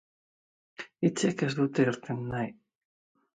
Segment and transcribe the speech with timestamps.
[1.07, 2.51] Hitzek ez dute irten nahi.